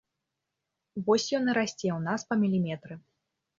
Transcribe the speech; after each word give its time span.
Вось 1.09 1.27
ён 1.41 1.53
і 1.53 1.55
расце 1.59 1.73
ў 1.73 1.99
нас 2.09 2.21
па 2.33 2.41
міліметры. 2.47 3.01